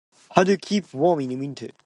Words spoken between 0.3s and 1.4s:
How do you keep warm in the